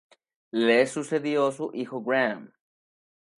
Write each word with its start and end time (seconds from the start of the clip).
Le 0.51 0.87
sucedió 0.87 1.51
su 1.51 1.69
hijo 1.75 2.01
Gram 2.01 2.51